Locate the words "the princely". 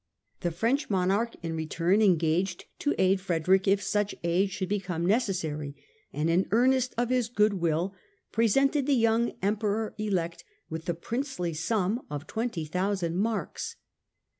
10.85-11.53